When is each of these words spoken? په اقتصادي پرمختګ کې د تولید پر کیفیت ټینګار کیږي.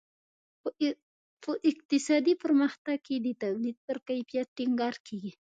په 1.43 1.51
اقتصادي 1.71 2.33
پرمختګ 2.43 2.97
کې 3.07 3.15
د 3.25 3.27
تولید 3.43 3.77
پر 3.87 3.97
کیفیت 4.07 4.47
ټینګار 4.57 4.95
کیږي. 5.07 5.31